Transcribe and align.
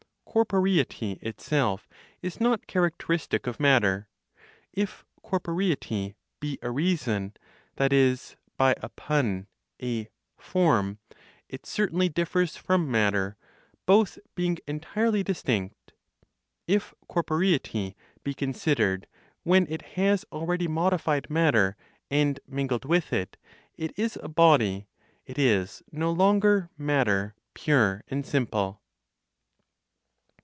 Corporeity 0.33 1.19
itself, 1.21 1.89
is 2.21 2.39
not 2.39 2.65
characteristic 2.65 3.47
of 3.47 3.59
matter. 3.59 4.07
If 4.71 5.03
corporeity 5.21 6.15
be 6.39 6.57
a 6.61 6.71
reason 6.71 7.33
(that 7.75 7.91
is, 7.91 8.37
by 8.55 8.75
a 8.77 8.87
pun, 8.87 9.47
a 9.83 10.07
'form'), 10.37 10.99
it 11.49 11.65
certainly 11.65 12.07
differs 12.07 12.55
from 12.55 12.89
matter, 12.89 13.35
both 13.85 14.17
being 14.33 14.57
entirely 14.69 15.21
distinct. 15.21 15.91
If 16.65 16.93
corporeity 17.09 17.97
be 18.23 18.33
considered 18.33 19.07
when 19.43 19.67
it 19.69 19.81
has 19.99 20.23
already 20.31 20.69
modified 20.69 21.29
matter 21.29 21.75
and 22.09 22.39
mingled 22.47 22.85
with 22.85 23.11
it, 23.11 23.35
it 23.75 23.91
is 23.99 24.17
a 24.23 24.29
body; 24.29 24.87
it 25.25 25.37
is 25.37 25.83
no 25.91 26.09
longer 26.09 26.69
matter 26.77 27.35
pure 27.53 28.05
and 28.07 28.25
simple. 28.25 28.77